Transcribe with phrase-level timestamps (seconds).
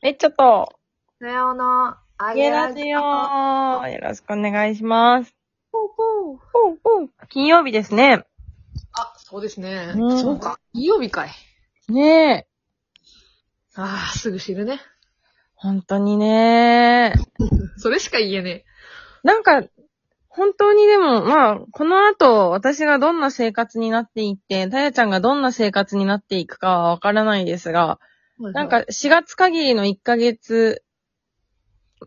[0.00, 0.78] え、ちょっと、
[1.20, 5.34] さようの、あゲラジオよろしくお願いします。
[5.72, 8.24] ほうほうほうほう金曜日ですね。
[8.92, 9.94] あ、そうですね。
[9.96, 10.60] うんそうか。
[10.72, 11.30] 金曜日かい。
[11.88, 12.46] ねえ。
[13.74, 14.78] ああ、すぐ知るね。
[15.56, 17.14] 本当にね
[17.78, 18.64] それしか言えね
[19.24, 19.64] なんか、
[20.28, 27.98] 本当にでも、まあ、この後、私がどんな生活になっていって、たやちゃんがどんな生活になっていくかはわからないですが、
[28.40, 28.52] え。
[28.52, 30.82] なんか、4月限りの1ヶ月、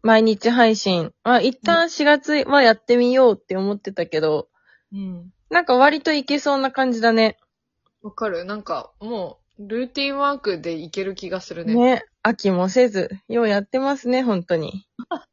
[0.04, 1.12] 毎日配信。
[1.24, 4.50] まあ、一旦4月はやってみようって思ってたけど、
[4.94, 5.32] うん。
[5.50, 7.38] なんか割といけそうな感じだね。
[8.02, 11.76] わかるなんか、もう、ルーティンワークでいける気がするね。
[11.76, 12.06] ね。
[12.24, 14.86] 飽きもせず、ようやってますね、本当に。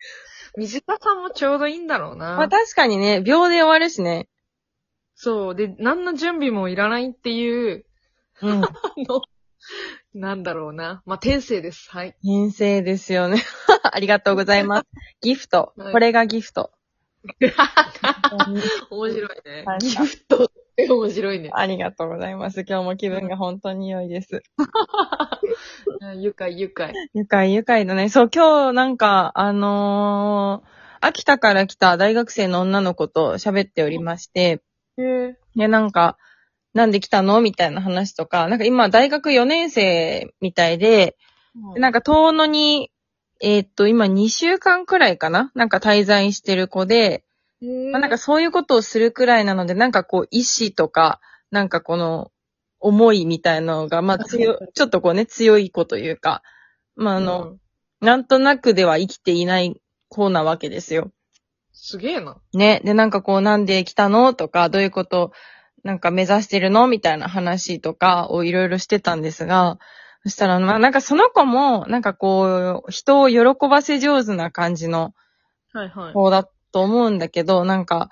[0.57, 2.37] 短さもちょうどいいんだろうな。
[2.37, 4.29] まあ確かにね、秒で終わるしね。
[5.15, 5.55] そう。
[5.55, 7.85] で、何の準備もいらないっていう、
[8.43, 8.65] うん。
[8.65, 9.23] あの、
[10.15, 11.03] なんだろうな。
[11.07, 11.91] まあ、天性です。
[11.91, 12.16] はい。
[12.23, 13.43] 編成ですよね。
[13.93, 14.87] ありがとうございます。
[15.21, 15.73] ギフト。
[15.77, 16.71] はいこれがギフト。
[18.91, 19.79] 面白いねはい。
[19.80, 21.51] ギフトって面白いね。
[21.52, 22.65] ありがとうございます。
[22.66, 24.43] 今日も気分が本当に良いです。
[26.01, 26.95] あ愉快、愉快。
[27.15, 28.09] 愉快愉快だね。
[28.09, 34.63] そう、今日なんか、あのー秋田から来た大学生の女の子と喋っておりまして、
[34.97, 35.37] へえ。
[35.54, 36.19] で、なんか、
[36.74, 37.41] なんで来たの？
[37.41, 41.16] みたいな話とか、なんか今大学4年生みたいで、
[41.75, 42.91] でなんか、か遠野に、
[43.41, 45.51] えーっと、今2週間くらいかな？
[45.55, 47.25] なんか滞在してる子で、
[47.93, 52.30] まあ、なんかそういうことをするくらいなので、なんかこう意志とか、なんかこの
[52.79, 56.43] 思いみたいなのが、まあ強、ちょっとこうね、強い子というか、
[56.95, 57.59] まああの、うん。
[58.01, 61.10] なんとなくでは生きていない子なわけですよ。
[61.73, 62.37] すげえな。
[62.55, 62.80] ね。
[62.85, 64.34] で、なんかこう、なんで来たの？
[64.34, 65.32] とか、どういうこと、
[65.89, 66.87] なんか目指してるの？
[66.87, 69.78] みたいな話とかをいろいろしてたんですが、
[70.22, 73.39] そしたら、まあなんかその子も、なんかこう、人を喜
[73.71, 75.15] ばせ上手な感じの
[75.72, 76.12] はいはい。
[76.12, 78.11] 子だと思うんだけど、なんか、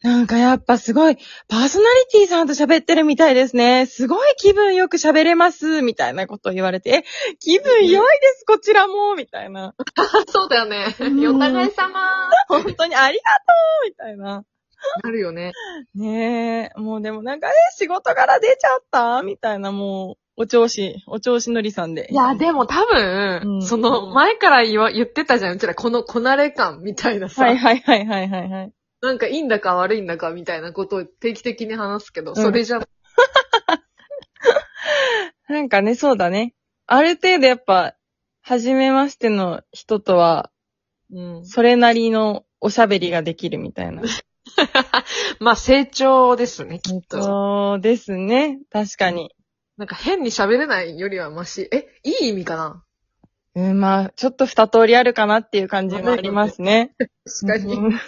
[0.00, 1.18] なんかやっぱすごい、
[1.48, 3.84] パーソナリティさんと喋ってるみたいですね。
[3.84, 7.04] すごい気分よく喋れます、みたいなことを言われて、え、
[7.40, 9.74] 気分良いです、こちらも、みたいな。
[10.32, 11.36] そうだよねうん。
[11.36, 12.00] お互い様。
[12.48, 13.52] 本当にありがと
[13.84, 14.44] うみたいな。
[15.02, 15.52] なるよね。
[15.94, 19.22] ねえ、もうでもなんか、え、仕事から出ちゃった？
[19.22, 22.08] みたいな、もう、お調子、お調子のりさんで。
[22.12, 25.56] いや、でも多分、うんその、前から言わ、言ってたじゃん。
[25.56, 27.42] うちら、このこなれ感みたいなさ。
[27.44, 28.72] はいはいはいはいはいはい。
[29.00, 32.80] なんかいいんだか悪いんだかみたいなことを定期的に話すけど、んそれじゃ、
[35.48, 36.54] なんかね、そうだね。
[36.86, 37.94] ある程度やっぱ、
[38.42, 40.50] 初めましての人とは、
[41.12, 41.46] うん。
[41.46, 44.02] それなりのおしゃべりができるみたいな。
[45.40, 47.22] まあ、成長ですね、きっと。
[47.22, 48.60] そうですね。
[48.70, 49.34] 確かに。
[49.76, 51.68] なんか変に喋れないよりはマシ。
[51.72, 52.84] え、いい意味かな？
[53.54, 56.94] うん、まあ、ちょっと二通りあるかなっていう感じもありますね。
[57.42, 57.74] 確かに。
[57.74, 57.92] うん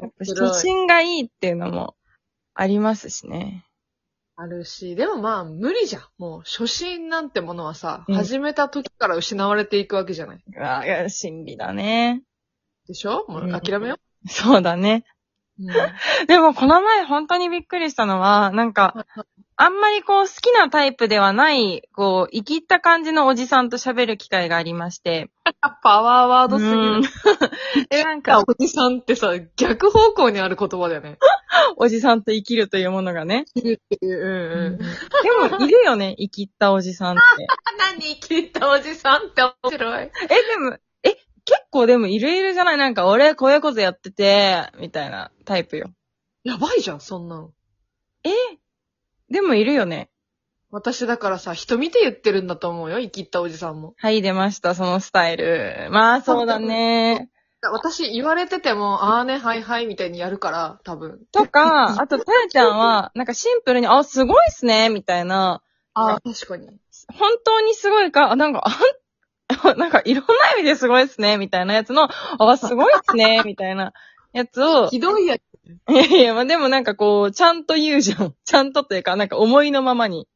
[0.00, 1.94] やっぱ初心がいいっていうのも
[2.54, 3.64] ありますしね。
[4.34, 6.02] あるし、でもまあ、無理じゃん。
[6.18, 10.42] もう、初心なんてものはさ、うん始めた時から失われていくわけじゃない。
[10.56, 12.22] うわい心理だね。
[12.88, 13.24] でしょ？
[13.28, 15.04] もう諦めよそうだね。
[15.58, 15.64] う。
[15.64, 19.06] うんでもこの前本当にびっくりしたのは、なんか、
[19.56, 25.30] あんまりこう好きなタイプではない、こう、生きった感じのおじさんと喋る機会がありまして。
[25.82, 27.08] パワーワードすぎうんる。
[27.90, 31.18] で、なんか、おじさんってさ、逆方向にある言葉だよね。
[31.76, 33.44] おじさんと生きるというものがね。
[33.54, 34.78] うんうん。
[34.78, 37.46] でも、いるよね、生きったおじさんって。
[37.78, 40.04] 何聞いたおじさんって面白い。
[40.04, 40.80] え、でも、え、
[41.44, 42.78] 結構でもいるいるじゃない？
[42.78, 45.90] なんか、俺こういうことやってて、みたいなタイプよ。
[46.44, 47.50] やばいじゃん、そんなの。
[48.24, 48.30] え？
[49.30, 50.10] でもいるよね。
[50.70, 53.94] 私だからさ、人見て言ってるんだと思うよ、生きったおじさんも。
[53.98, 55.88] はい、出ました、そのスタイル。
[55.90, 57.30] まあ、そうだね。
[57.72, 61.20] 私言われてても、あーね、はいはい、みたいにやるから、多分。
[61.30, 65.62] とか、あと、たやちゃんは、なんかシンプルに、あ、すごいっすね、みたいな。
[65.94, 66.66] あー確かに。
[67.14, 68.72] 本当にすごいか、あ、なんか、あん、
[69.76, 72.08] なんか、いろんな意味ですごいっすね、みたいなやつの、
[72.38, 73.92] あ、すごいっすね、 みたいな
[74.32, 75.42] やつを、ひどいやつ。
[75.88, 78.34] いやいや、まあでもなんかこう、ちゃんと言うじゃん。
[78.44, 80.28] ちゃんとっていうか、なんか思いのままに。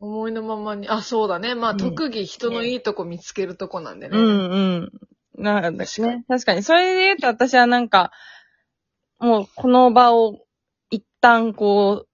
[0.00, 0.88] 思いのままに。
[0.88, 1.54] あ、そうだね。
[1.54, 4.18] まあ、うん特技、人のいいとこ見つけるとこなんでね。
[4.18, 4.92] うんうん。
[5.36, 6.24] なんかにね。
[6.28, 6.62] 確かに。
[6.62, 8.12] それで言うと私はなんか、
[9.18, 10.46] もうこの場を
[10.90, 12.08] 一旦こう、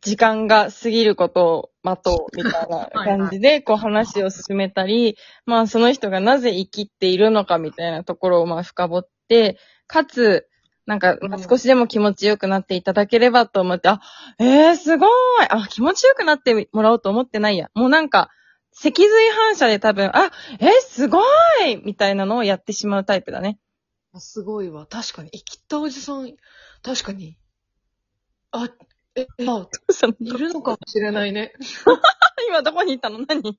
[0.00, 10.48] 時間が過ぎることを待とうみたいな感じで、こう話を進めたり、まあその人がなぜ生きっているのかみたいなところをまあ深掘って、かつ、
[10.86, 14.00] なんか、まあ少しでも気持ちよくなっていただければと思って、あ、
[14.38, 15.08] えー、すごい
[15.48, 17.70] あ、気持ちよくなってもらおうと思ってないや。
[17.74, 18.30] もうなんか、
[18.72, 21.22] 脊髄反射で多分、あ、え、すご
[21.66, 23.58] いみたいなのをやってしまうタイプだね。
[24.12, 24.86] あすごいわ。
[24.86, 25.30] 確かに。
[25.30, 26.32] 生きったおじさん、
[26.82, 27.36] 確かに。
[28.50, 28.68] あ、
[29.16, 29.66] え、あ、
[30.20, 31.52] いるのかもしれないね。
[32.48, 33.18] 今どこにいたの？
[33.26, 33.58] 何？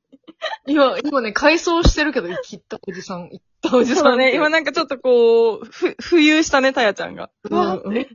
[0.68, 4.04] 今、今ね、改装してるけど、生きったおじさん、生きったおじさん。
[4.04, 4.36] そうだね。
[4.36, 7.32] 今なんかちょっとこう、ふ、浮遊したね、たやちゃんが。
[7.50, 8.08] うわうんえ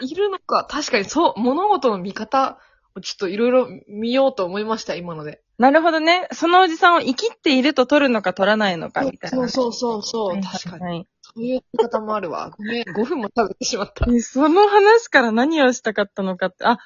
[0.00, 0.66] いるのか。
[0.70, 2.58] 確かにそう、物事の見方
[2.94, 5.42] をちょっといろいろ見ようと思いました、今ので。
[5.58, 6.28] なるほどね。
[6.32, 9.48] そのおじさんを生きっていると取るのか取らないのか、みたいな。
[9.48, 10.84] そうそうそうそう、はい確かに。
[10.84, 11.06] はい
[11.38, 12.50] そういう見方もあるわ。
[12.50, 14.06] ごめん、5分も食べてしまった。
[14.10, 16.78] えその話から何をしたかったのかって、あ、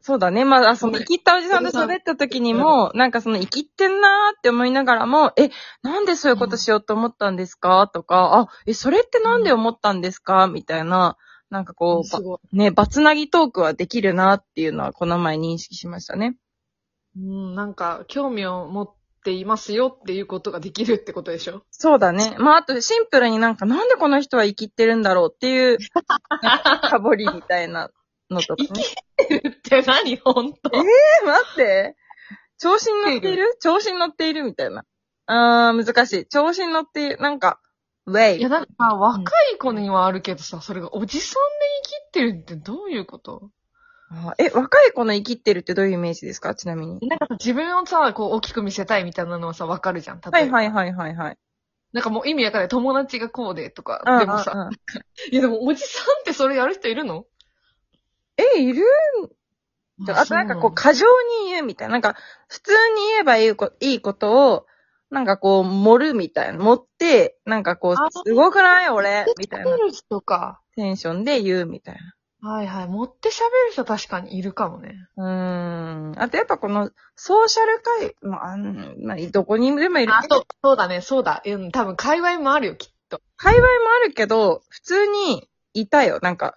[0.00, 0.44] そうだね。
[0.44, 5.50] まあ、あその生きったおじさんと喋った時にも、なんかその生きってんなーって思いながらも、え、
[5.82, 7.88] なんでそういうことしようと思ったんですか？
[7.92, 10.46] とか、あ、え、それってなんで思ったんですか？
[10.48, 11.16] みたいな、
[11.50, 12.02] なんかこ
[12.52, 12.56] う。
[12.56, 16.36] ね、バツナギトークはできるなっていうのはこの前認識しましたね。
[17.16, 18.94] うん、なんか、興味を持っ
[19.26, 21.62] ていますよっていうことができるってことでしょ？
[21.70, 22.36] そうだね。
[22.38, 25.78] まあ、あとシンプルになんか、なんでこの人は生きってるんだろうっていう、
[26.88, 27.90] かぼりみたいな
[28.30, 28.68] のとかね。
[29.48, 30.16] って何？
[30.16, 30.78] ほんとえ
[31.26, 31.96] 待って。
[32.58, 33.56] 調子に乗っている？
[33.60, 34.84] 調子に乗っているみたいな。
[35.26, 36.26] あー、難しい。
[36.28, 37.18] 調子に乗っている。
[37.18, 37.60] なんか、
[38.06, 38.38] ウェイ。
[38.38, 43.50] いや、なんか、若い子にはあるけどさ、それがおじさんで生きってるってどういうこと？
[44.08, 46.54] あーえ、若い子の生きってるってどういうイメージですか？
[46.54, 47.08] ちなみに。
[47.08, 50.20] なんかさ自分をさ、こう大きく見せたいみたいなのはさ、わかるじゃん。
[50.20, 50.70] はいはいい。
[50.70, 51.38] はいはいはい。
[51.92, 52.68] なんかもう意味わかんない。
[52.68, 54.02] 友達がこうでとか。
[54.06, 54.72] うんでもさ、うんうん
[55.32, 57.24] いやでもおじさんってそれやる人いるの？
[58.36, 58.84] え、いる
[60.08, 61.06] あとなんかこう、過剰
[61.44, 61.92] に言うみたいな。
[61.92, 62.16] なんか、
[62.48, 62.76] 普通に
[63.12, 64.66] 言えばいいこいいことを、
[65.10, 66.62] なんかこう、盛るみたいな。
[66.62, 68.90] 盛って、なんかこうあ、すごくない？
[68.90, 69.24] 俺？
[69.38, 70.60] みたいな喋る人か。
[70.74, 72.00] テンションで言うみたいな。
[72.46, 72.86] はいはい。
[72.86, 74.94] 持って喋る人確かにいるかもね。
[75.16, 76.14] うーん。
[76.16, 81.42] あとやっぱこの、ソーシャル会、まあ、あんまあ、どこにでもいるあ、けどそう、そうだね、そうだ。
[81.44, 83.20] うん、多分、界隈もあるよ、きっと。
[83.36, 83.72] 界隈も
[84.04, 86.20] あるけど、普通にいたよ。
[86.22, 86.56] なんか、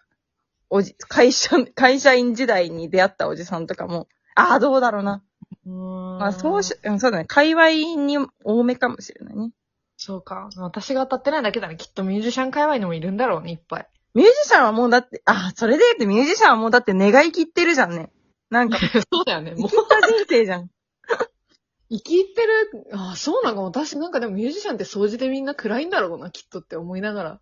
[0.69, 5.23] おじ、会社、会社員時代に出会ったおじさんとかも、ああ、どうだろうな。
[5.65, 7.25] うーんまあ、そうし、うん、そうだね。
[7.25, 7.69] 界隈
[8.05, 9.51] に多めかもしれないね。
[9.97, 10.49] そうか。
[10.57, 11.75] 私が当たってないだけだね。
[11.77, 13.87] きっとミュージシャン界隈にもいるんだろうね、いっぱい。
[14.19, 18.11] ミュージシャンはもうだって、あ、それで言ってミュージシャンはもうだって願い切ってるじゃんね。
[18.49, 18.77] なんか、
[19.09, 19.53] そうだよね。
[19.55, 20.69] 生もうきた人生じゃん。
[21.89, 27.41] 生きってる、あ、そうなの私なんかでもミュージシャンって掃除でみんな暗いんだろうな、きっとって思いながら。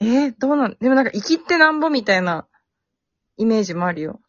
[0.00, 2.48] えー、どうなん、でもなんか生きってなんぼみたいな
[3.36, 4.20] イメージもあるよ。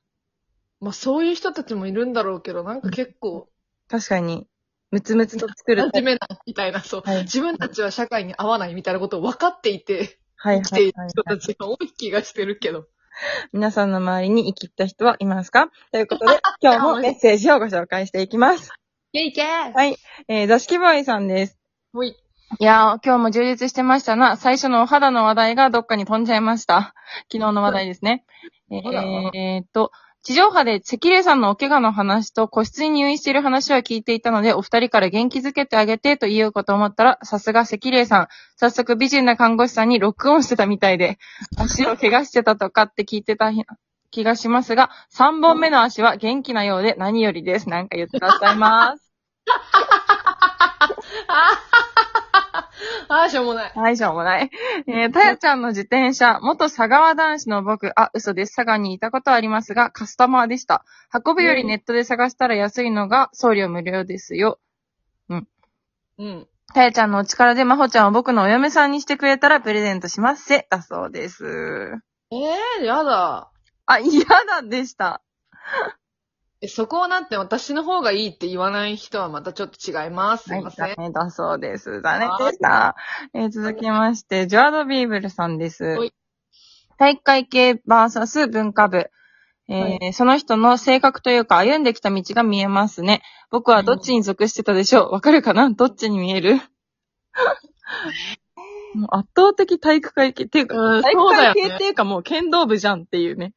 [0.79, 3.50] まあそういう人たちもいるんだろうけど、なんか結構、
[3.89, 4.47] 確かに、
[4.91, 6.03] むつむつと作る真。
[6.03, 7.01] 面目な、みたいな、そう。
[7.03, 10.19] はい自分たちは社会に合わないみたいなことを分かっていて、はい
[10.53, 10.94] 生きている。
[11.09, 12.86] 人たちが多い気がしてるけど。
[13.53, 15.69] 皆さんの周りに生きった人はいますか？
[15.92, 18.71] ということで、今日もメッセージをご紹介していきます。
[19.13, 19.95] いけいけはい。
[20.27, 21.57] えー、座敷ボーイさんです。
[21.94, 22.15] もうい、い
[22.63, 24.36] やー、今日も充実してましたな。
[24.36, 26.94] 最初のお肌の話題がどっかに飛んじゃいました。
[27.31, 28.25] 昨日の話題ですね。
[28.69, 29.91] えーえーっと、
[30.25, 38.27] 地上波で関霊さんのお怪我の話と個室に入院している話は聞いていたので、お二人から元気づけてあげてと言おうかと思ったら、さすが関霊さん。
[38.56, 41.19] 早速美人な看護師さんにロックオンしてたみたいで、
[41.57, 43.51] 足を怪我してたとかって聞いてた
[44.10, 47.69] 気がしますが、3本目の足は元気なようで何よりです。
[47.69, 49.13] なんか言ってらっしゃいます。
[53.08, 53.72] あー、しょうもない。
[53.74, 54.50] はい、しょうもない。
[54.88, 58.56] えー、たやちゃんの自転車、元佐川男子の僕、あ、嘘です。
[58.56, 60.84] 佐賀にいたことはありますが、カスタマーでした。
[61.13, 64.60] 運ぶよりネットで探したら安いのが送料無料ですよ。
[66.18, 66.48] うん。
[66.74, 70.68] たやちゃんのお力でまほちゃんを僕のお嫁さんにしてくれたらプレゼントしますせ。
[70.70, 71.46] だそうです。
[72.32, 73.51] えー、やだ。
[73.86, 75.22] あ、嫌だでした。
[76.65, 80.45] え、そこをなんて私の方がいいって言わない人はまたちょっと違います。
[80.50, 80.86] すいません。
[80.86, 82.01] はい、ダメだそうです。
[82.01, 82.95] 残念でした。
[83.34, 86.13] えー続きまして、ジョアド・ビーブルさんですはい。
[86.98, 89.10] 体育会系バーサス文化部。
[89.67, 93.22] えーその人の性格というか歩んできた道が見えますね。
[93.51, 95.69] 僕はどっちに属してたでしょうわかるかな？
[95.72, 96.55] どっちに見える？
[98.95, 103.53] もう圧倒的体育会系っていうか、うん体育会系っていうかもう剣道部じゃんっていうね。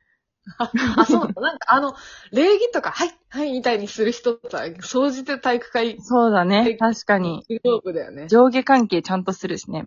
[0.56, 1.40] あ、そうだ。
[1.40, 1.94] なんかあの、
[2.32, 6.60] 礼儀とか、はい、はい、みたいにする人さ、総じて体育会そうだね。
[6.60, 7.44] はい確かに。
[7.48, 8.28] グループだよね。
[8.28, 9.86] 上下関係ちゃんとするしね。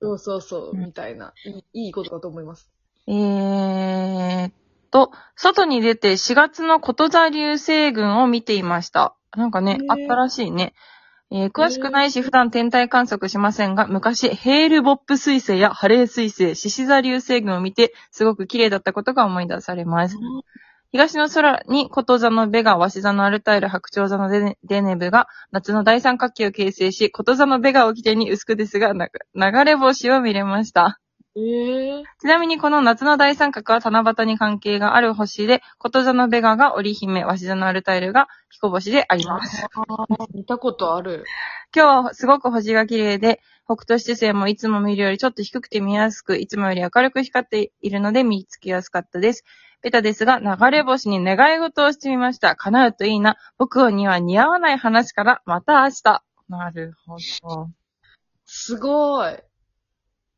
[0.00, 1.32] そうそうそう、うんみたいな。
[1.44, 2.70] いいいいことだと思います。
[3.06, 4.52] えーっ
[4.90, 9.16] と、外に出て4月のこと座流星群を見ていました。
[9.36, 10.74] なんかね、あったらしいね。
[11.34, 20.18] えー詳しくないし、普段天体観測しませんが、昔、ヘールボップ彗星やハレー彗星、獅子座流星群を見て、すごく綺麗だったことが思い出されます。
[20.90, 31.00] 東の空にこと座のベガ、鷲座のアルタイル、白鳥座のデネブが夏の大三角形を形成し、こと座のベガを起点に薄くですが、な流れ星を見れました。
[31.34, 39.66] ええちなみにこの夏の大三角は七夕に関係がある星で、こと座のベガが織姫、鷲座のアルタイルが彦星であります。
[40.34, 41.24] 見たことある。
[41.74, 49.44] 今日はすごく星が綺麗で、北斗七星もいつも見るよりちょっと低くて見やすく、いつもより明るく光っているので見つけやすかったです。
[49.80, 52.56] ベタですが、流れ星に願い事をしてみました。
[52.56, 53.36] 叶うといいな。
[53.56, 56.22] 僕には似合わない話から、また明日。
[56.50, 57.70] なるほど。
[58.44, 59.38] すごい。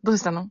[0.05, 0.51] どうしたの？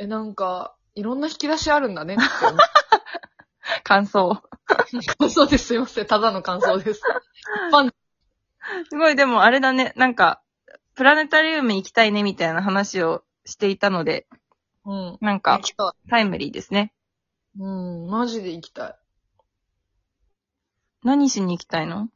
[0.00, 2.56] え、なんか、いろんな引き出しあるんだねって思
[3.84, 4.30] 感想。
[4.30, 4.48] う。
[5.18, 5.66] 感想です。
[5.66, 6.06] すいません。
[6.06, 7.02] ただの感想です。
[7.70, 7.94] ファン、
[8.88, 9.92] すごい、でもあれだね。
[9.96, 10.40] なんか、
[10.94, 14.26] プラネタリウム行きたいねみたいな話をしていたので、
[14.86, 15.18] うん。
[15.20, 16.08] なんか行、きたい。
[16.08, 16.94] タイムリーですね。
[17.58, 18.98] うん、マジで行きたい。
[21.02, 22.08] 何しに行きたいの？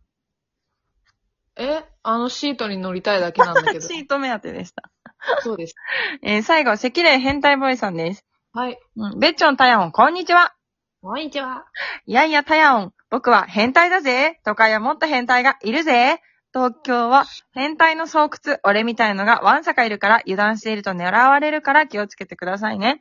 [1.56, 3.80] えあのシートに乗りたいだけなんだけど。
[3.86, 4.90] シート目当てでした。
[5.42, 5.74] そうです。
[6.22, 8.24] えー最後、赤霊変態ボーイさんです。
[8.52, 8.78] はい。
[8.96, 9.18] うん。
[9.18, 10.54] ベッチョンタヤオン、こんにちは。
[11.02, 11.64] こんにちは。
[12.06, 14.40] いやいや、タヤオン、僕は変態だぜ。
[14.44, 16.20] 都会はもっと変態がいるぜ。
[16.52, 18.30] 東京は変態の巣窟、
[18.62, 23.00] 俺みたいのがワンサカいるから油断していると狙われるから気をつけてくださいね。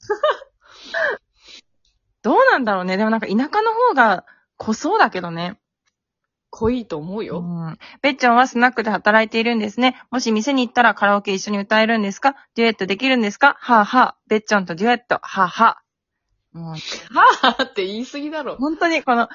[2.22, 2.96] どうなんだろうね。
[2.96, 4.24] でもなんか田舎の方が
[4.56, 5.60] 濃そうだけどね。
[6.54, 7.40] 濃いと思ううよ。
[7.40, 7.78] ん。
[8.02, 9.96] ベッチョンはスナックで働いているんですね。
[10.10, 12.36] もし店に行ったらカラオケ一緒に歌えるんですか？
[12.54, 13.56] デュエットできるんですか？
[13.58, 16.58] はぁ、はぁ、ベッチョンとデュエット、はぁ、はぁ。
[16.58, 18.56] うんはぁって言い過ぎだろ。
[18.56, 19.28] 本当にこの、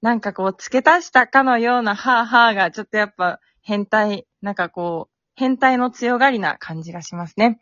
[0.00, 7.58] なんかこう、付け足したかのようなはぁはぁが、ちょっとやっぱ、変態、なんかこう、変態の強がりな感じがしますね。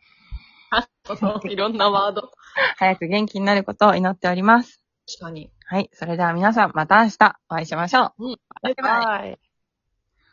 [1.49, 2.31] いろんなワード。
[2.77, 4.81] 早く元気になることを祈っております。
[5.19, 5.51] 確かに。
[5.65, 5.89] はい。
[5.93, 8.13] それでは皆さん、また明日お会いしましょう。
[8.61, 9.42] バイバイ。